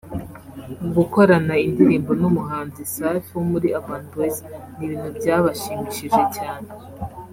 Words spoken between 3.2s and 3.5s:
wo